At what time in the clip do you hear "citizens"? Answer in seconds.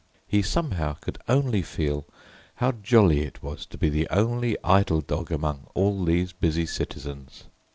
6.65-7.43